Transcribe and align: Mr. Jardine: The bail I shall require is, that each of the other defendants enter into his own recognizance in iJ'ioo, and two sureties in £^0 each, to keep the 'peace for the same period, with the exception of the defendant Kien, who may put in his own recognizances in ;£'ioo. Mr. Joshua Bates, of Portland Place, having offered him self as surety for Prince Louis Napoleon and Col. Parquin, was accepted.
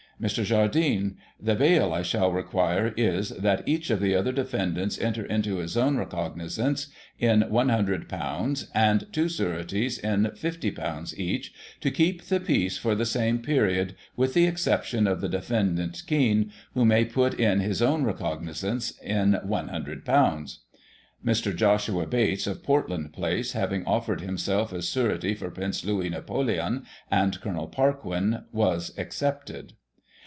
Mr. 0.21 0.43
Jardine: 0.45 1.17
The 1.41 1.55
bail 1.55 1.91
I 1.91 2.03
shall 2.03 2.31
require 2.31 2.93
is, 2.95 3.29
that 3.29 3.67
each 3.67 3.89
of 3.89 3.99
the 3.99 4.13
other 4.13 4.31
defendants 4.31 4.99
enter 5.01 5.25
into 5.25 5.55
his 5.57 5.75
own 5.75 5.97
recognizance 5.97 6.89
in 7.17 7.39
iJ'ioo, 7.41 8.67
and 8.75 9.07
two 9.11 9.27
sureties 9.27 9.97
in 9.97 10.21
£^0 10.25 11.17
each, 11.17 11.53
to 11.79 11.89
keep 11.89 12.21
the 12.21 12.39
'peace 12.39 12.77
for 12.77 12.93
the 12.93 13.03
same 13.07 13.39
period, 13.39 13.95
with 14.15 14.35
the 14.35 14.45
exception 14.45 15.07
of 15.07 15.21
the 15.21 15.27
defendant 15.27 16.03
Kien, 16.05 16.51
who 16.75 16.85
may 16.85 17.03
put 17.03 17.33
in 17.39 17.59
his 17.59 17.81
own 17.81 18.03
recognizances 18.03 18.99
in 18.99 19.31
;£'ioo. 19.43 20.57
Mr. 21.25 21.55
Joshua 21.55 22.05
Bates, 22.05 22.45
of 22.45 22.61
Portland 22.61 23.11
Place, 23.11 23.53
having 23.53 23.83
offered 23.87 24.21
him 24.21 24.37
self 24.37 24.71
as 24.71 24.87
surety 24.87 25.33
for 25.33 25.49
Prince 25.49 25.83
Louis 25.83 26.09
Napoleon 26.11 26.85
and 27.09 27.41
Col. 27.41 27.67
Parquin, 27.67 28.43
was 28.51 28.93
accepted. 28.99 29.73